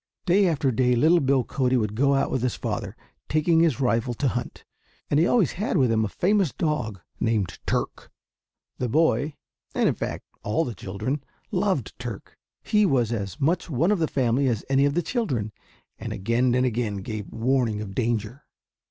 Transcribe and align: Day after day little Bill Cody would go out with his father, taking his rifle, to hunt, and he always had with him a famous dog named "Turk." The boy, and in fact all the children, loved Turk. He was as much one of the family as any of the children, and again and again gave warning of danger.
Day 0.25 0.47
after 0.47 0.71
day 0.71 0.95
little 0.95 1.19
Bill 1.19 1.43
Cody 1.43 1.77
would 1.77 1.93
go 1.93 2.15
out 2.15 2.31
with 2.31 2.41
his 2.41 2.55
father, 2.55 2.95
taking 3.29 3.59
his 3.59 3.79
rifle, 3.79 4.15
to 4.15 4.29
hunt, 4.29 4.65
and 5.11 5.19
he 5.19 5.27
always 5.27 5.51
had 5.51 5.77
with 5.77 5.91
him 5.91 6.03
a 6.03 6.07
famous 6.09 6.51
dog 6.51 6.99
named 7.19 7.59
"Turk." 7.67 8.09
The 8.79 8.89
boy, 8.89 9.35
and 9.75 9.87
in 9.87 9.93
fact 9.93 10.25
all 10.41 10.65
the 10.65 10.73
children, 10.73 11.23
loved 11.51 11.93
Turk. 11.99 12.35
He 12.63 12.83
was 12.83 13.11
as 13.11 13.39
much 13.39 13.69
one 13.69 13.91
of 13.91 13.99
the 13.99 14.07
family 14.07 14.47
as 14.47 14.65
any 14.69 14.85
of 14.85 14.95
the 14.95 15.03
children, 15.03 15.51
and 15.99 16.11
again 16.11 16.55
and 16.55 16.65
again 16.65 16.97
gave 17.03 17.31
warning 17.31 17.79
of 17.79 17.93
danger. 17.93 18.45